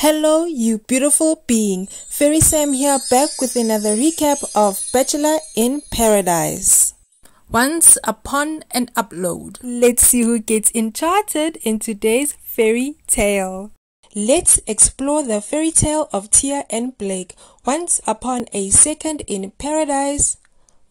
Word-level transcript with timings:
Hello, 0.00 0.44
you 0.44 0.76
beautiful 0.76 1.42
being. 1.46 1.86
Fairy 2.10 2.40
Sam 2.40 2.74
here, 2.74 2.98
back 3.10 3.30
with 3.40 3.56
another 3.56 3.96
recap 3.96 4.44
of 4.54 4.78
Bachelor 4.92 5.38
in 5.56 5.80
Paradise. 5.90 6.92
Once 7.50 7.96
upon 8.04 8.62
an 8.72 8.88
upload. 8.88 9.56
Let's 9.62 10.06
see 10.06 10.20
who 10.20 10.38
gets 10.38 10.70
enchanted 10.74 11.56
in 11.62 11.78
today's 11.78 12.34
fairy 12.42 12.96
tale. 13.06 13.70
Let's 14.14 14.60
explore 14.66 15.22
the 15.22 15.40
fairy 15.40 15.70
tale 15.70 16.10
of 16.12 16.30
Tia 16.30 16.66
and 16.68 16.98
Blake. 16.98 17.34
Once 17.64 18.02
upon 18.06 18.48
a 18.52 18.68
second 18.68 19.22
in 19.26 19.50
paradise, 19.52 20.36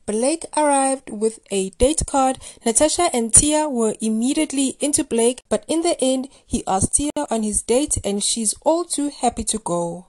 Blake 0.06 0.46
arrived 0.56 1.10
with 1.10 1.40
a 1.50 1.72
date 1.72 2.04
card. 2.06 2.38
Natasha 2.64 3.10
and 3.12 3.34
Tia 3.34 3.68
were 3.68 3.96
immediately 4.00 4.78
into 4.80 5.04
Blake, 5.04 5.42
but 5.50 5.66
in 5.68 5.82
the 5.82 6.00
end, 6.00 6.30
he 6.46 6.64
asked 6.68 6.94
Tia 6.94 7.12
on 7.32 7.42
his 7.42 7.64
date 7.64 7.98
and 8.04 8.24
she's 8.24 8.54
all 8.62 8.86
too 8.86 9.10
happy 9.10 9.44
to 9.46 9.58
go. 9.58 10.08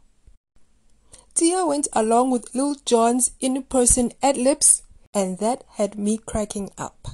Tia 1.34 1.64
went 1.64 1.88
along 1.94 2.30
with 2.30 2.54
Lil 2.54 2.76
Jon's 2.84 3.30
in 3.40 3.62
person 3.62 4.12
ad 4.22 4.36
libs, 4.36 4.82
and 5.14 5.38
that 5.38 5.64
had 5.76 5.98
me 5.98 6.18
cracking 6.18 6.70
up. 6.76 7.08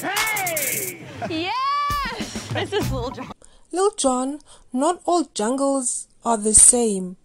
Hey! 0.00 1.04
Yes! 1.28 2.50
This 2.54 2.72
is 2.72 2.90
Lil 2.90 3.10
Jon. 3.10 3.32
Lil 3.72 3.90
Jon, 3.92 4.38
not 4.72 5.02
all 5.04 5.24
jungles 5.34 6.08
are 6.24 6.36
the 6.36 6.54
same 6.54 7.16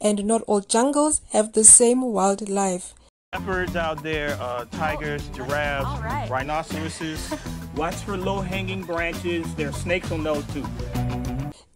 and 0.00 0.24
not 0.24 0.42
all 0.42 0.60
jungles 0.60 1.20
have 1.32 1.52
the 1.52 1.64
same 1.64 2.02
wildlife. 2.02 2.94
Leopards 3.32 3.76
out 3.76 4.02
there, 4.02 4.36
uh, 4.40 4.64
tigers, 4.70 5.28
giraffes, 5.34 6.00
right. 6.02 6.28
rhinoceroses. 6.30 7.34
Watch 7.76 7.96
for 7.96 8.16
low-hanging 8.16 8.82
branches. 8.82 9.54
There 9.56 9.68
are 9.68 9.72
snakes 9.72 10.10
on 10.10 10.22
those 10.22 10.44
too. 10.54 10.64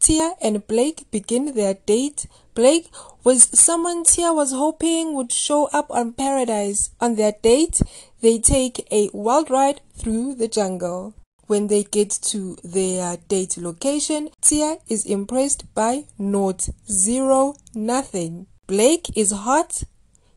Tia 0.01 0.35
and 0.41 0.67
Blake 0.67 1.11
begin 1.11 1.55
their 1.55 1.75
date. 1.75 2.27
Blake 2.55 2.89
was 3.23 3.49
someone 3.59 4.05
Tia 4.05 4.33
was 4.33 4.53
hoping 4.53 5.15
would 5.15 5.31
show 5.31 5.69
up 5.73 5.91
on 5.91 6.15
Paradise. 6.15 6.91
On 7.01 7.17
their 7.17 7.35
date, 7.43 7.83
they 8.23 8.39
take 8.39 8.87
a 8.91 9.11
wild 9.13 9.51
ride 9.51 9.83
through 9.95 10.35
the 10.35 10.49
jungle. 10.49 11.15
When 11.51 11.67
they 11.67 11.83
get 11.83 12.11
to 12.31 12.57
their 12.63 13.17
date 13.27 13.57
location, 13.57 14.29
Tia 14.41 14.77
is 14.89 15.05
impressed 15.05 15.65
by 15.75 16.05
naught, 16.17 16.69
zero, 16.89 17.57
nothing. 17.75 18.47
Blake 18.69 19.11
is 19.17 19.33
hot, 19.33 19.83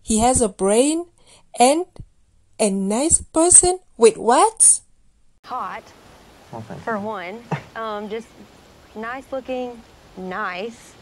he 0.01 0.17
has 0.17 0.41
a 0.41 0.49
brain, 0.49 1.05
and 1.59 1.85
a 2.59 2.71
nice 2.71 3.21
person. 3.21 3.77
Wait, 3.95 4.17
what? 4.17 4.79
Hot, 5.45 5.83
for 6.83 6.97
one. 6.97 7.43
Um, 7.75 8.09
just 8.09 8.27
nice 8.95 9.31
looking, 9.31 9.79
nice. 10.17 10.93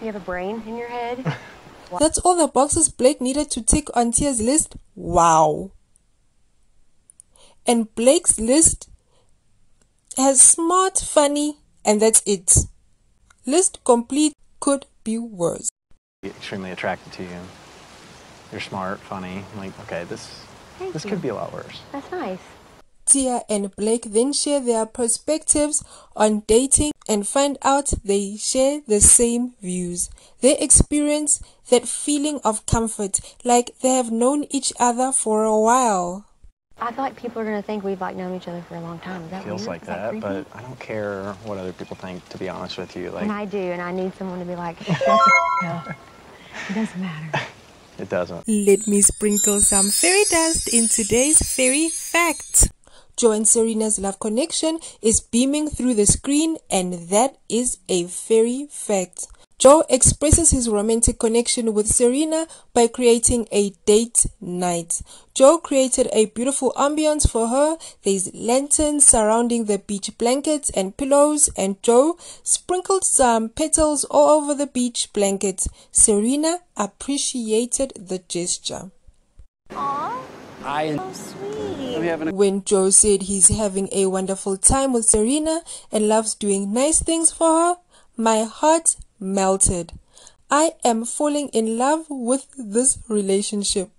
You 0.00 0.06
have 0.08 0.16
a 0.16 0.20
brain 0.20 0.62
in 0.66 0.76
your 0.76 0.88
head. 0.88 1.24
That's 1.98 2.18
all 2.18 2.36
the 2.36 2.46
boxes 2.46 2.90
Blake 2.90 3.22
needed 3.22 3.50
to 3.52 3.62
tick 3.62 3.88
on 3.96 4.12
Tia's 4.12 4.42
list. 4.42 4.76
Wow. 4.94 5.72
And 7.66 7.94
Blake's 7.94 8.38
list 8.38 8.90
has 10.16 10.40
smart, 10.40 10.98
funny, 10.98 11.58
and 11.84 12.00
that's 12.00 12.22
it. 12.26 12.66
List 13.46 13.78
complete 13.84 14.34
could 14.60 14.86
be 15.04 15.18
worse. 15.18 15.68
Extremely 16.24 16.70
attracted 16.70 17.12
to 17.14 17.22
you. 17.22 17.40
You're 18.52 18.60
smart, 18.60 19.00
funny. 19.00 19.44
Like, 19.56 19.78
okay, 19.80 20.04
this 20.04 20.44
Thank 20.78 20.92
this 20.92 21.04
you. 21.04 21.10
could 21.10 21.22
be 21.22 21.28
a 21.28 21.34
lot 21.34 21.52
worse. 21.52 21.80
That's 21.92 22.10
nice. 22.10 22.40
Tia 23.06 23.42
and 23.48 23.74
Blake 23.74 24.12
then 24.12 24.32
share 24.32 24.60
their 24.60 24.86
perspectives 24.86 25.82
on 26.14 26.40
dating 26.46 26.92
and 27.08 27.26
find 27.26 27.58
out 27.62 27.92
they 28.04 28.36
share 28.36 28.82
the 28.86 29.00
same 29.00 29.54
views. 29.60 30.10
They 30.40 30.56
experience 30.58 31.42
that 31.70 31.88
feeling 31.88 32.40
of 32.44 32.66
comfort, 32.66 33.18
like 33.42 33.74
they 33.80 33.94
have 33.96 34.12
known 34.12 34.44
each 34.50 34.72
other 34.78 35.10
for 35.10 35.44
a 35.44 35.58
while. 35.58 36.26
I 36.82 36.92
feel 36.92 37.04
like 37.04 37.16
people 37.16 37.42
are 37.42 37.44
going 37.44 37.60
to 37.60 37.66
think 37.66 37.84
we've 37.84 38.00
like 38.00 38.16
known 38.16 38.34
each 38.34 38.48
other 38.48 38.62
for 38.62 38.76
a 38.76 38.80
long 38.80 38.98
time. 39.00 39.22
Is 39.24 39.30
that 39.30 39.44
feels 39.44 39.60
weird? 39.60 39.68
like 39.68 39.84
that, 39.84 40.12
that 40.12 40.20
but 40.20 40.46
I 40.56 40.62
don't 40.62 40.78
care 40.80 41.32
what 41.44 41.58
other 41.58 41.72
people 41.72 41.96
think. 41.96 42.26
To 42.30 42.38
be 42.38 42.48
honest 42.48 42.78
with 42.78 42.96
you, 42.96 43.10
like 43.10 43.24
and 43.24 43.32
I 43.32 43.44
do, 43.44 43.58
and 43.58 43.82
I 43.82 43.92
need 43.92 44.14
someone 44.14 44.38
to 44.38 44.44
be 44.46 44.56
like, 44.56 44.76
it 44.88 46.74
doesn't 46.74 47.00
matter. 47.00 47.46
It 47.98 48.08
doesn't. 48.08 48.48
Let 48.48 48.86
me 48.86 49.02
sprinkle 49.02 49.60
some 49.60 49.90
fairy 49.90 50.24
dust 50.30 50.72
in 50.72 50.88
today's 50.88 51.38
fairy 51.38 51.90
fact. 51.90 52.72
Joe 53.16 53.32
and 53.32 53.46
Serena's 53.46 53.98
love 53.98 54.18
connection 54.18 54.78
is 55.02 55.20
beaming 55.20 55.68
through 55.68 55.92
the 55.92 56.06
screen, 56.06 56.56
and 56.70 56.94
that 57.10 57.36
is 57.50 57.76
a 57.90 58.06
fairy 58.06 58.66
fact. 58.70 59.26
Joe 59.60 59.84
expresses 59.90 60.52
his 60.52 60.70
romantic 60.70 61.18
connection 61.18 61.74
with 61.74 61.86
Serena 61.86 62.46
by 62.72 62.86
creating 62.86 63.46
a 63.52 63.68
date 63.84 64.24
night. 64.40 65.02
Joe 65.34 65.58
created 65.58 66.08
a 66.14 66.32
beautiful 66.32 66.72
ambience 66.78 67.28
for 67.28 67.48
her. 67.48 67.76
There's 68.02 68.32
lanterns 68.32 69.06
surrounding 69.06 69.66
the 69.66 69.76
beach 69.78 70.16
blankets 70.16 70.70
and 70.70 70.96
pillows, 70.96 71.50
and 71.58 71.76
Joe 71.82 72.16
sprinkled 72.42 73.04
some 73.04 73.50
petals 73.50 74.04
all 74.04 74.40
over 74.40 74.54
the 74.54 74.66
beach 74.66 75.10
blanket. 75.12 75.66
Serena 75.92 76.60
appreciated 76.74 77.92
the 77.96 78.20
gesture. 78.28 78.90
Aww. 79.72 80.22
I 80.64 80.96
so 80.96 81.12
sweet. 81.12 82.32
When 82.32 82.64
Joe 82.64 82.88
said 82.88 83.24
he's 83.24 83.48
having 83.48 83.90
a 83.92 84.06
wonderful 84.06 84.56
time 84.56 84.94
with 84.94 85.04
Serena 85.04 85.60
and 85.92 86.08
loves 86.08 86.34
doing 86.34 86.72
nice 86.72 87.02
things 87.02 87.30
for 87.30 87.48
her, 87.48 87.76
my 88.16 88.44
heart 88.44 88.96
melted. 89.20 89.92
I 90.50 90.72
am 90.84 91.04
falling 91.04 91.48
in 91.50 91.78
love 91.78 92.06
with 92.08 92.46
this 92.58 92.98
relationship. 93.08 93.90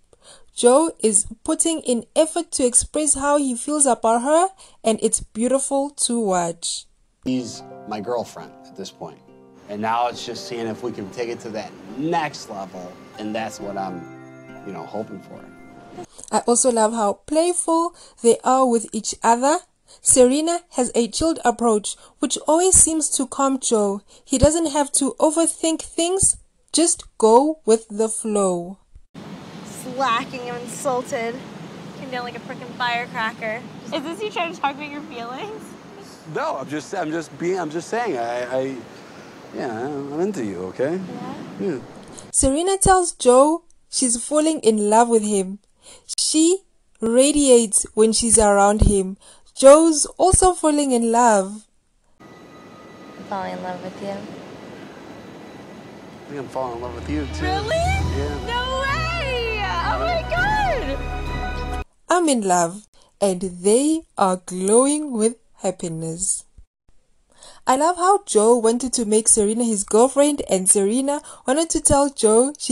Joe 0.54 0.92
is 1.00 1.26
putting 1.46 1.80
in 1.82 2.06
effort 2.16 2.52
to 2.54 2.66
express 2.66 3.14
how 3.14 3.38
he 3.38 3.56
feels 3.56 3.86
about 3.86 4.22
her, 4.24 4.48
and 4.84 5.00
it's 5.02 5.22
beautiful 5.22 5.92
to 5.92 6.20
watch. 6.20 6.86
He's 7.24 7.64
my 7.88 8.02
girlfriend 8.02 8.52
at 8.66 8.76
this 8.76 8.92
point. 8.92 9.20
And 9.70 9.82
now 9.82 10.08
it's 10.08 10.26
just 10.26 10.48
seeing 10.48 10.68
if 10.68 10.84
we 10.84 10.92
can 10.92 11.10
take 11.12 11.30
it 11.30 11.40
to 11.42 11.50
that 11.52 11.72
next 11.98 12.50
level, 12.50 12.92
and 13.18 13.34
that's 13.34 13.60
what 13.62 13.78
I'm, 13.78 14.02
you 14.68 14.74
know, 14.74 14.86
hoping 14.86 15.22
for. 15.22 15.40
I 16.32 16.40
also 16.40 16.72
love 16.72 16.94
how 16.94 17.14
playful 17.14 17.96
they 18.22 18.38
are 18.44 18.68
with 18.68 18.88
each 18.92 19.16
other 19.24 19.60
Serena 20.02 20.62
has 20.72 20.92
a 20.96 21.08
chilled 21.08 21.40
approach, 21.44 21.96
which 22.20 22.38
always 22.48 22.76
seems 22.76 23.10
to 23.10 23.28
calm 23.28 23.60
Joe. 23.60 24.02
He 24.24 24.38
doesn't 24.38 24.72
have 24.72 24.92
to 24.94 25.16
overthink 25.20 25.82
things, 25.82 26.38
just 26.72 27.04
go 27.18 27.60
with 27.66 27.88
the 27.90 28.08
flow. 28.08 28.78
Slacking 29.66 30.50
and 30.50 30.62
insulted. 30.62 31.36
Came 32.00 32.12
down 32.12 32.24
like 32.24 32.38
a 32.38 32.40
freaking 32.40 32.72
firecracker. 32.78 33.62
Is 33.94 34.04
this 34.04 34.22
you 34.22 34.32
trying 34.32 34.54
to 34.54 34.60
talk 34.62 34.76
about 34.76 34.90
your 34.90 35.02
feelings? 35.02 35.64
No, 36.34 36.58
I'm 36.58 36.70
just, 36.70 36.96
I'm 36.96 37.12
just 37.12 37.38
being, 37.38 37.60
I'm 37.60 37.70
just 37.70 37.90
saying, 37.90 38.18
I, 38.18 38.58
I 38.58 38.78
yeah, 39.56 39.86
I'm 39.86 40.20
into 40.22 40.46
you, 40.46 40.60
okay? 40.68 40.98
Yeah. 40.98 41.34
Yeah. 41.60 41.80
Serena 42.32 42.78
tells 42.78 43.12
Joe 43.12 43.64
she's 43.90 44.24
falling 44.24 44.60
in 44.62 44.90
love 44.90 45.10
with 45.10 45.24
him. 45.24 45.60
She 46.18 46.60
radiates 47.02 47.86
when 47.94 48.14
she's 48.14 48.38
around 48.40 48.82
him. 48.82 49.18
Joe's 49.62 50.08
also 50.18 50.54
falling 50.54 50.92
in 50.92 51.12
love. 51.12 51.68
I'm 52.20 53.24
falling 53.30 53.54
in 53.54 53.62
love 53.62 53.84
with 53.84 54.02
you. 54.02 54.10
I 54.10 54.18
think 56.30 56.40
I'm 56.40 56.48
falling 56.48 56.78
in 56.78 56.82
love 56.82 56.96
with 56.96 57.08
you 57.08 57.28
too. 57.36 57.46
Really? 57.46 57.76
Yeah. 57.78 58.42
No 58.50 58.82
way! 58.82 59.62
Oh 59.86 60.00
my 60.02 60.26
god! 60.34 61.86
I'm 62.10 62.28
in 62.28 62.42
love, 62.42 62.88
and 63.22 63.40
they 63.40 64.02
are 64.18 64.38
glowing 64.38 65.12
with 65.12 65.36
happiness. 65.58 66.44
I 67.68 67.76
love 67.76 67.98
how 67.98 68.24
Joe 68.26 68.58
wanted 68.58 68.94
to 68.94 69.06
make 69.06 69.28
Serena 69.28 69.64
his 69.64 69.84
girlfriend, 69.84 70.42
and 70.50 70.68
Serena 70.68 71.22
wanted 71.46 71.70
to 71.70 71.82
tell 71.82 72.10
Joe 72.10 72.54
she 72.58 72.70